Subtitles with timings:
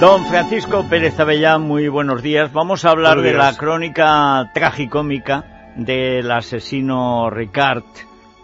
[0.00, 2.52] Don Francisco Pérez Avellán, muy buenos días.
[2.52, 7.82] Vamos a hablar de la crónica tragicómica del asesino Ricard,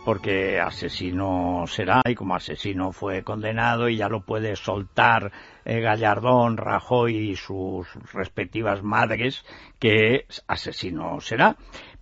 [0.04, 5.30] porque asesino será y como asesino fue condenado y ya lo puede soltar
[5.64, 9.44] eh, Gallardón, Rajoy y sus respectivas madres,
[9.78, 11.54] que asesino será.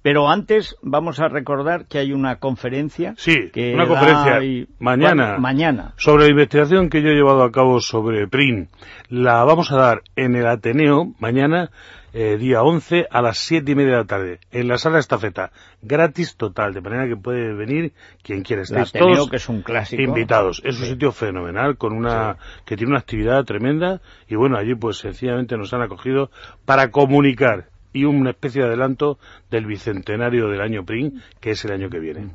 [0.03, 3.15] Pero antes vamos a recordar que hay una conferencia.
[3.17, 4.41] Sí, que una conferencia
[4.81, 8.69] mañana, mañana sobre la investigación que yo he llevado a cabo sobre PRIN.
[9.09, 11.71] La vamos a dar en el Ateneo mañana,
[12.13, 15.53] eh, día 11, a las siete y media de la tarde, en la sala estafeta,
[15.83, 18.63] gratis total, de manera que puede venir quien quiera.
[18.63, 20.03] Estéis todos que es un clásico.
[20.03, 20.61] invitados.
[20.65, 24.99] Es un sitio fenomenal, con una que tiene una actividad tremenda y bueno, allí pues
[24.99, 26.31] sencillamente nos han acogido
[26.65, 29.19] para comunicar y una especie de adelanto
[29.51, 32.31] del bicentenario del año PRIN, que es el año que viene.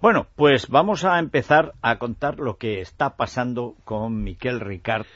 [0.00, 5.06] Bueno, pues vamos a empezar a contar lo que está pasando con Miquel Ricard,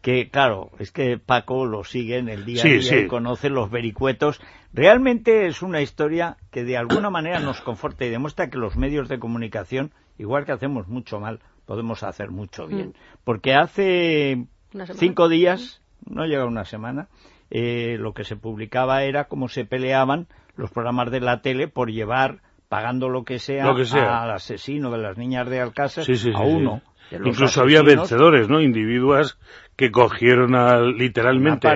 [0.00, 3.70] que claro, es que Paco lo sigue en el día a día y conoce los
[3.70, 4.40] vericuetos.
[4.72, 9.10] Realmente es una historia que de alguna manera nos conforta y demuestra que los medios
[9.10, 12.88] de comunicación, igual que hacemos mucho mal, podemos hacer mucho bien.
[12.88, 12.94] Mm.
[13.24, 14.46] Porque hace
[14.94, 17.08] cinco días, no llega una semana,
[17.50, 21.90] eh, lo que se publicaba era cómo se peleaban los programas de la tele por
[21.90, 26.82] llevar, pagando lo que sea, al asesino de las niñas de Alcácer a uno.
[27.12, 28.60] Incluso había vencedores, ¿no?
[28.60, 29.38] Individuos
[29.74, 30.52] que cogieron
[30.96, 31.68] literalmente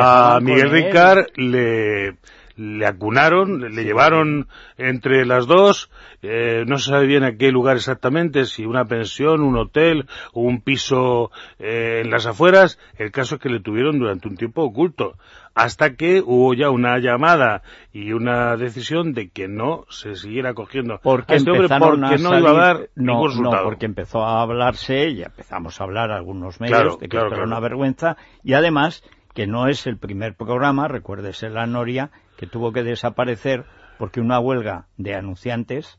[0.00, 2.16] a Miguel Ricard, le
[2.58, 5.90] le acunaron, le, llevaron entre las dos,
[6.22, 10.40] eh, no se sabe bien a qué lugar exactamente, si una pensión, un hotel o
[10.40, 14.62] un piso eh, en las afueras, el caso es que le tuvieron durante un tiempo
[14.62, 15.16] oculto,
[15.54, 21.00] hasta que hubo ya una llamada y una decisión de que no se siguiera cogiendo
[21.02, 25.14] porque a este hombre porque no iba a dar no, No, porque empezó a hablarse,
[25.14, 29.04] ya empezamos a hablar algunos medios de que esto era una vergüenza, y además
[29.34, 33.66] que no es el primer programa, recuérdese la Noria, que tuvo que desaparecer
[33.98, 35.98] porque una huelga de anunciantes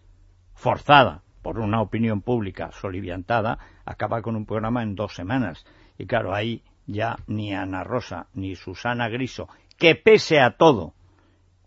[0.55, 5.65] forzada por una opinión pública soliviantada acaba con un programa en dos semanas.
[5.97, 10.93] Y claro, ahí ya ni Ana Rosa ni Susana Griso, que pese a todo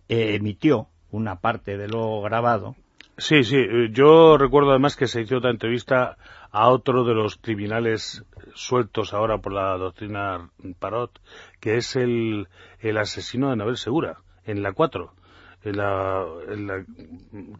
[0.08, 2.74] eh, emitió una parte de lo grabado.
[3.18, 3.62] Sí, sí.
[3.90, 6.16] Yo recuerdo además que se hizo otra entrevista
[6.50, 11.20] a otro de los criminales sueltos ahora por la doctrina Parot,
[11.60, 12.48] que es el,
[12.80, 15.12] el asesino de Anabel Segura en la 4.
[15.64, 16.84] En la, en la,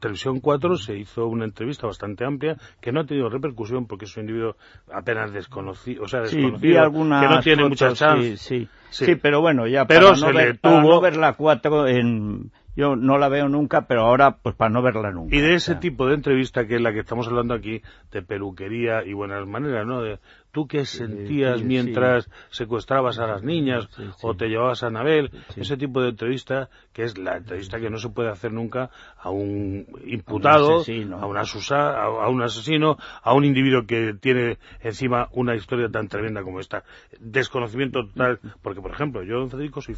[0.01, 4.17] televisión 4 se hizo una entrevista bastante amplia que no ha tenido repercusión porque es
[4.17, 4.57] un individuo
[4.93, 8.37] apenas desconocido, o sea, desconocido, que no tiene mucha chance.
[8.39, 11.87] Sí, sí, pero bueno, ya pero para, se no, ver, para no ver la 4
[11.87, 15.35] en yo no la veo nunca, pero ahora, pues para no verla nunca.
[15.35, 19.05] Y de ese tipo de entrevista, que es la que estamos hablando aquí, de peluquería
[19.05, 20.03] y buenas maneras, ¿no?
[20.03, 20.19] De,
[20.53, 23.89] ¿Tú qué sentías mientras secuestrabas a las niñas
[24.21, 25.31] o te llevabas a Anabel?
[25.57, 29.31] Ese tipo de entrevista, que es la entrevista que no se puede hacer nunca a
[29.31, 35.89] un imputado, a un, a un asesino, a un individuo que tiene encima una historia
[35.89, 36.85] tan tremenda como esta.
[37.19, 39.95] Desconocimiento total, porque por ejemplo, yo, don Federico, soy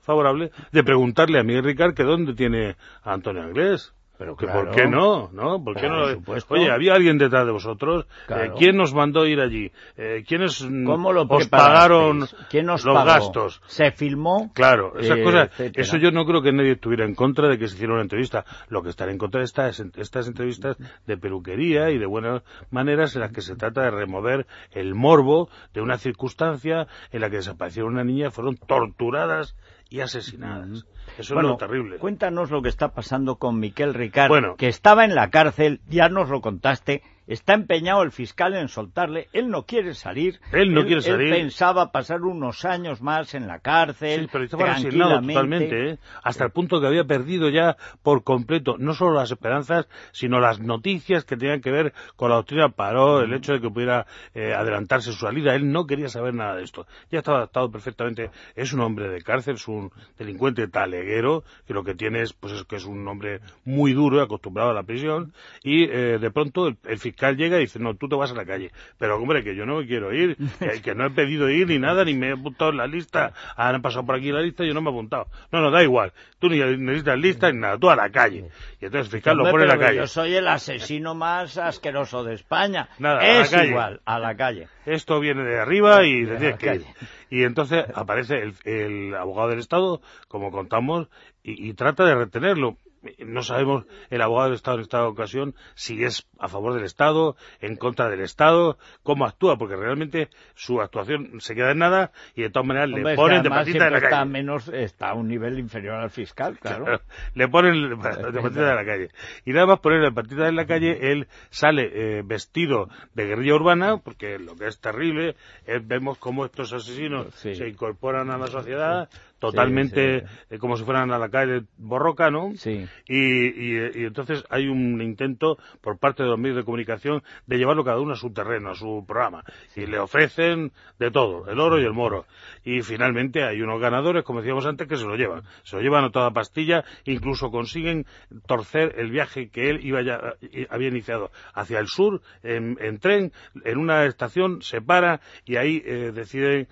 [0.00, 3.94] favorable de preguntarle a Miguel Ricard que dónde tiene a Antonio Anglés.
[4.20, 5.30] Pero ¿Por qué no?
[5.32, 5.64] ¿No?
[5.64, 6.02] ¿Por qué no?
[6.48, 8.06] Oye, ¿había alguien detrás de vosotros?
[8.28, 9.72] Eh, ¿Quién nos mandó ir allí?
[9.96, 13.62] Eh, ¿Quiénes ¿Cómo lo os pagaron ¿Quién los gastos?
[13.66, 14.52] ¿Se filmó?
[14.52, 15.50] Claro, esas eh, cosas.
[15.58, 18.44] Eso yo no creo que nadie estuviera en contra de que se hiciera una entrevista.
[18.68, 23.14] Lo que estará en contra de estas, estas entrevistas de peluquería y de buenas maneras
[23.14, 27.36] en las que se trata de remover el morbo de una circunstancia en la que
[27.36, 29.56] desaparecieron una niña fueron torturadas
[29.90, 30.86] y asesinadas.
[31.18, 31.98] Eso es lo terrible.
[31.98, 36.30] Cuéntanos lo que está pasando con Miquel Ricard, que estaba en la cárcel, ya nos
[36.30, 39.28] lo contaste, Está empeñado el fiscal en soltarle.
[39.32, 40.40] Él no quiere salir.
[40.52, 41.28] Él no quiere salir.
[41.28, 44.22] Él pensaba pasar unos años más en la cárcel.
[44.22, 45.98] Sí, pero estaba resignado totalmente, ¿eh?
[46.24, 50.60] hasta el punto que había perdido ya por completo no solo las esperanzas, sino las
[50.60, 54.52] noticias que tenían que ver con la doctrina Paró, el hecho de que pudiera eh,
[54.52, 55.54] adelantarse su salida.
[55.54, 56.86] Él no quería saber nada de esto.
[57.10, 58.30] Ya estaba adaptado perfectamente.
[58.56, 62.54] Es un hombre de cárcel, es un delincuente taleguero, que lo que tiene es, pues,
[62.54, 65.32] es que es un hombre muy duro, y acostumbrado a la prisión,
[65.62, 68.44] y eh, de pronto el fiscal llega y dice, no, tú te vas a la
[68.44, 68.70] calle.
[68.98, 70.36] Pero hombre, que yo no me quiero ir,
[70.82, 73.32] que, no he pedido ir ni nada, ni me he apuntado en la lista.
[73.56, 75.26] Han pasado por aquí la lista y yo no me he apuntado.
[75.52, 76.12] No, no, da igual.
[76.38, 78.48] Tú ni necesitas lista ni nada, tú a la calle.
[78.80, 79.98] Y entonces el fiscal lo pone en la calle.
[79.98, 82.88] Yo soy el asesino más asqueroso de España.
[82.98, 84.68] Nada, es igual, a la calle.
[84.86, 86.82] Esto viene de arriba y que
[87.30, 91.08] Y entonces aparece el, abogado del Estado, como contamos,
[91.42, 92.76] y, y trata de retenerlo
[93.18, 97.36] no sabemos el abogado del Estado en esta ocasión si es a favor del Estado,
[97.60, 102.42] en contra del Estado, cómo actúa, porque realmente su actuación se queda en nada y
[102.42, 105.58] de todas maneras le ponen de patita de la está Menos, está a un nivel
[105.58, 107.00] inferior al fiscal, claro.
[107.34, 109.08] le ponen de patita de la calle.
[109.44, 113.54] Y nada más ponerle de patita de la calle, él sale eh, vestido de guerrilla
[113.54, 115.36] urbana, porque lo que es terrible
[115.66, 119.08] es vemos cómo estos asesinos se incorporan a la sociedad
[119.40, 122.52] totalmente eh, como si fueran a la calle Borroca, ¿no?
[122.54, 122.86] Sí.
[123.08, 127.82] Y, y, entonces hay un intento por parte de los medios de comunicación de llevarlo
[127.82, 129.42] cada uno a su terreno, a su programa.
[129.74, 132.26] Y le ofrecen de todo, el oro y el moro.
[132.64, 135.42] Y finalmente hay unos ganadores, como decíamos antes, que se lo llevan.
[135.62, 138.04] Se lo llevan a toda pastilla, incluso consiguen
[138.46, 143.32] torcer el viaje que él iba ya, eh, había iniciado hacia el sur en, tren,
[143.64, 146.68] en una estación, se para y ahí eh, deciden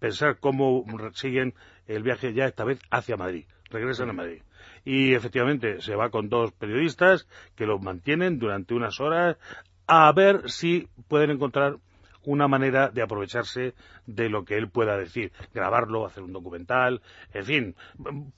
[0.00, 0.84] pensar cómo
[1.28, 1.54] siguen
[1.86, 4.42] el viaje ya esta vez hacia Madrid, regresan a Madrid.
[4.84, 9.36] Y efectivamente se va con dos periodistas que los mantienen durante unas horas
[9.86, 11.76] a ver si pueden encontrar
[12.24, 13.74] una manera de aprovecharse
[14.06, 17.00] de lo que él pueda decir, grabarlo, hacer un documental,
[17.32, 17.74] en fin,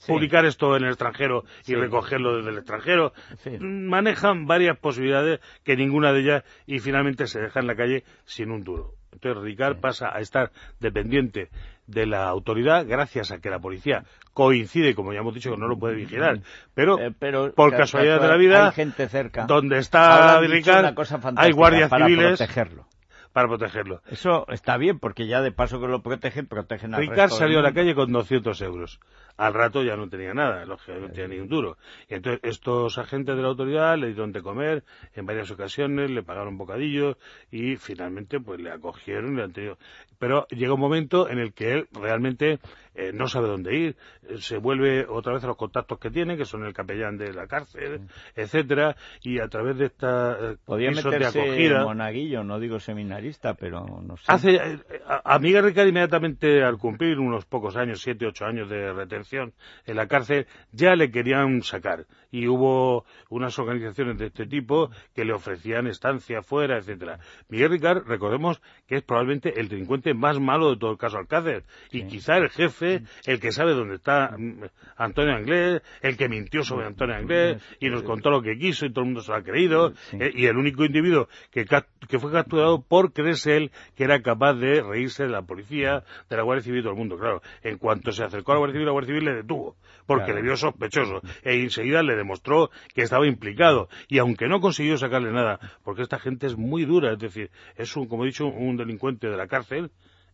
[0.07, 3.13] publicar esto en el extranjero y recogerlo desde el extranjero.
[3.61, 8.53] Manejan varias posibilidades que ninguna de ellas y finalmente se deja en la calle sin
[8.53, 8.95] un duro.
[9.13, 11.49] Entonces Ricard pasa a estar dependiente
[11.91, 15.69] de la autoridad gracias a que la policía coincide, como ya hemos dicho, que no
[15.69, 16.41] lo puede vigilar.
[16.75, 17.13] Pero, eh,
[17.55, 19.47] por casualidad de la vida, hay gente cerca.
[19.47, 20.95] donde está Ricard,
[21.37, 22.87] hay guardias civiles protegerlo.
[23.33, 24.03] para protegerlo.
[24.11, 27.63] Eso está bien, porque ya de paso que lo protegen, protegen a Ricard salió a
[27.63, 29.01] la calle con 200 euros
[29.41, 31.79] al rato ya no tenía nada, lógicamente no tenía ni un duro.
[32.11, 34.85] Y entonces estos agentes de la autoridad le dieron de comer
[35.15, 37.17] en varias ocasiones, le pagaron bocadillos
[37.51, 39.79] y finalmente pues le acogieron, le han tenido...
[40.19, 42.59] Pero llega un momento en el que él realmente
[42.95, 43.97] eh, no sabe dónde ir,
[44.29, 47.33] eh, se vuelve otra vez a los contactos que tiene, que son el capellán de
[47.33, 48.03] la cárcel,
[48.35, 53.55] etcétera, y a través de esta eh, Podía meterse de acogida, monaguillo, no digo seminarista,
[53.55, 54.25] pero no sé.
[54.27, 54.59] Hace,
[55.07, 59.97] a, Miguel Ricard inmediatamente al cumplir unos pocos años, siete, ocho años de retención, en
[59.97, 62.07] la cárcel, ya le querían sacar.
[62.33, 67.19] Y hubo unas organizaciones de este tipo que le ofrecían estancia fuera, etcétera.
[67.49, 71.65] Miguel Ricard, recordemos que es probablemente el delincuente más malo de todo el caso Alcácer.
[71.91, 74.65] Y quizá el jefe, el que sabe dónde está mm,
[74.97, 78.93] Antonio Anglés, el que mintió sobre Antonio Anglés y nos contó lo que quiso y
[78.93, 79.93] todo el mundo se lo ha creído.
[80.13, 84.55] Eh, y el único individuo que, que fue capturado por creerse él que era capaz
[84.55, 87.19] de reírse de la policía, de la Guardia Civil y todo el mundo.
[87.19, 89.77] Claro, en cuanto se acercó a la Guardia Civil, la Guardia Civil le detuvo,
[90.07, 94.97] porque le vio sospechoso, e enseguida le demostró que estaba implicado, y aunque no consiguió
[94.97, 98.47] sacarle nada, porque esta gente es muy dura, es decir, es un, como he dicho,
[98.47, 99.91] un delincuente de la cárcel,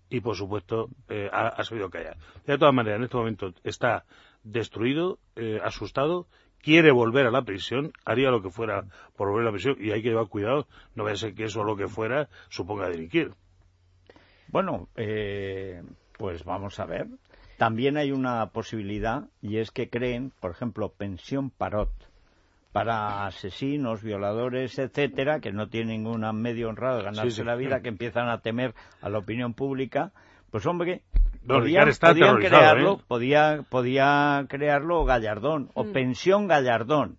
[0.08, 2.16] y por supuesto eh, ha, sabido callar.
[2.46, 4.04] De todas maneras, en este momento está
[4.44, 6.28] destruido, eh, asustado,
[6.60, 8.84] quiere volver a la prisión, haría lo que fuera
[9.16, 11.44] por volver a la prisión, y hay que llevar cuidado, no vaya a ser que
[11.44, 13.32] eso lo que fuera suponga delinquir.
[14.48, 15.82] Bueno, eh,
[16.16, 17.08] pues vamos a ver.
[17.56, 21.90] También hay una posibilidad y es que creen, por ejemplo, pensión parot
[22.72, 27.88] para asesinos, violadores, etcétera, que no tienen ningún medio honrado de ganarse la vida, que
[27.88, 30.12] empiezan a temer a la opinión pública.
[30.50, 31.02] Pues hombre,
[31.46, 31.90] podían,
[32.38, 33.04] crearlo, ¿eh?
[33.08, 35.92] podía, podía crearlo Gallardón o mm.
[35.92, 37.16] pensión Gallardón,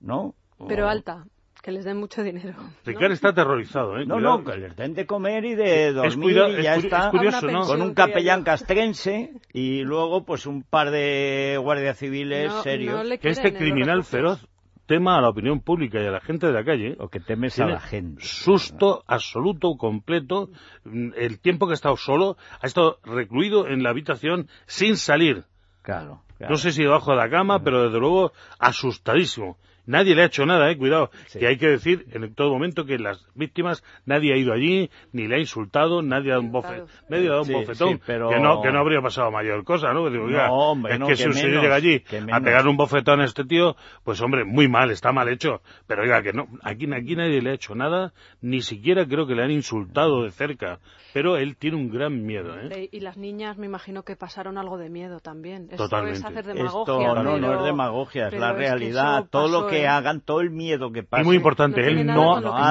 [0.00, 0.34] ¿no?
[0.66, 1.26] Pero alta
[1.62, 2.54] que les den mucho dinero.
[2.84, 4.04] Ricard está aterrorizado, ¿eh?
[4.04, 7.10] No, no, que les den de comer y de dormir y ya está.
[7.10, 7.62] curioso, ¿no?
[7.62, 13.08] Con un capellán castrense y luego pues un par de guardias civiles serios.
[13.20, 14.46] que este criminal feroz
[14.86, 16.96] tema a la opinión pública y a la gente de la calle.
[16.98, 18.22] O que temes a la gente.
[18.24, 20.50] Susto absoluto, completo.
[20.84, 25.44] El tiempo que ha estado solo, ha estado recluido en la habitación sin salir.
[25.82, 26.22] Claro.
[26.40, 29.58] No sé si debajo de la cama, pero desde luego asustadísimo.
[29.86, 32.98] Nadie le ha hecho nada, eh, cuidado, que hay que decir en todo momento que
[32.98, 36.84] las víctimas, nadie ha ido allí, ni le ha insultado, nadie ha dado un, bofe,
[37.08, 38.28] nadie ha dado un bofetón, pero...
[38.28, 40.08] que, no, que no habría pasado mayor cosa, ¿no?
[40.08, 43.76] Digo, es que si un señor llega allí a pegar un bofetón a este tío,
[44.04, 47.50] pues hombre, muy mal, está mal hecho, pero oiga, que no, aquí, aquí nadie le
[47.50, 50.78] ha hecho nada, ni siquiera creo que le han insultado de cerca,
[51.12, 52.88] pero él tiene un gran miedo, ¿eh?
[52.92, 55.64] Y las niñas me imagino que pasaron algo de miedo también.
[55.70, 56.20] Esto Totalmente.
[56.20, 57.08] es hacer demagogia.
[57.08, 60.92] Esto no, no es demagogia, es la realidad, todo lo que hagan, todo el miedo
[60.92, 61.22] que pase.
[61.22, 62.70] Y muy importante, él no, ha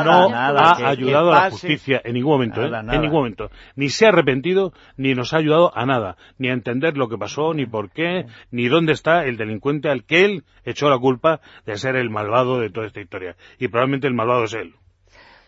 [0.89, 2.69] ayudado a la justicia en ningún momento, ¿eh?
[2.69, 3.49] en ningún momento.
[3.75, 7.17] Ni se ha arrepentido, ni nos ha ayudado a nada, ni a entender lo que
[7.17, 11.41] pasó, ni por qué, ni dónde está el delincuente al que él echó la culpa
[11.65, 13.35] de ser el malvado de toda esta historia.
[13.59, 14.75] Y probablemente el malvado es él.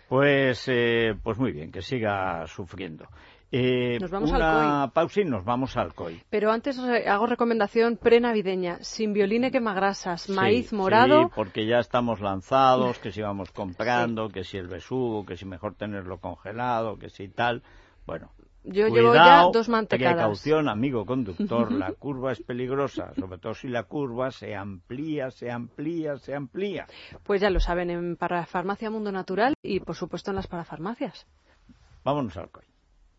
[0.09, 3.07] Pues, eh, pues muy bien, que siga sufriendo.
[3.55, 6.23] Eh, nos vamos una al pausa y nos vamos al COI.
[6.31, 11.25] Pero antes hago recomendación prenavideña, sin violín y quemagrasas, maíz morado.
[11.25, 15.45] Sí, porque ya estamos lanzados, que si vamos comprando, que si el besugo, que si
[15.45, 17.61] mejor tenerlo congelado, que si tal.
[18.07, 18.31] Bueno,
[18.63, 20.15] yo Cuidado, llevo ya dos mantecadas.
[20.15, 25.51] Precaución, amigo conductor, la curva es peligrosa, sobre todo si la curva se amplía, se
[25.51, 26.87] amplía, se amplía.
[27.21, 31.27] Pues ya lo saben en Parafarmacia Mundo Natural y por supuesto en las parafarmacias.
[32.03, 32.72] Vámonos al COI.